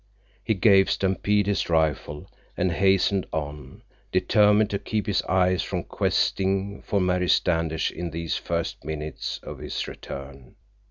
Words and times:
He 0.43 0.55
gave 0.55 0.89
Stampede 0.89 1.45
his 1.45 1.69
rifle 1.69 2.27
and 2.57 2.71
hastened 2.71 3.27
on, 3.31 3.83
determined 4.11 4.71
to 4.71 4.79
keep 4.79 5.05
his 5.05 5.21
eyes 5.29 5.61
from 5.61 5.83
questing 5.83 6.81
for 6.81 6.99
Mary 6.99 7.29
Standish 7.29 7.91
in 7.91 8.09
these 8.09 8.35
first 8.35 8.83
minutes 8.83 9.39
of 9.43 9.59
his 9.59 9.87
return. 9.87 10.55